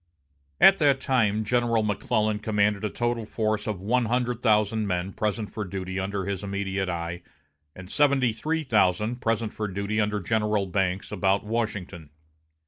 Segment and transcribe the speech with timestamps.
[0.59, 5.51] At that time General McClellan commanded a total force of one hundred thousand men present
[5.53, 7.21] for duty under his immediate eye,
[7.75, 12.09] and seventy three thousand present for duty under General Banks about Washington.